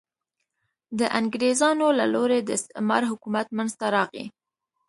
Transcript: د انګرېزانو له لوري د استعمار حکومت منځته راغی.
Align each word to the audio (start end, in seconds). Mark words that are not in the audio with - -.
د 0.99 1.01
انګرېزانو 1.19 1.87
له 1.99 2.05
لوري 2.13 2.39
د 2.43 2.49
استعمار 2.59 3.01
حکومت 3.11 3.47
منځته 3.57 3.85
راغی. 3.95 4.25